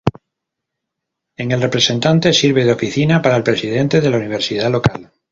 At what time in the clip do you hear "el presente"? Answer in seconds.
1.51-2.33